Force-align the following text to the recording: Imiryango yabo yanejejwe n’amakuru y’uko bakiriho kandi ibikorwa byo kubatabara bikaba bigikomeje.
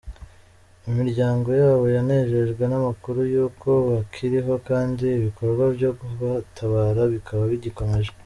Imiryango 0.89 1.49
yabo 1.61 1.85
yanejejwe 1.95 2.63
n’amakuru 2.67 3.19
y’uko 3.33 3.69
bakiriho 3.89 4.53
kandi 4.69 5.05
ibikorwa 5.19 5.63
byo 5.75 5.91
kubatabara 5.99 7.01
bikaba 7.13 7.43
bigikomeje. 7.53 8.11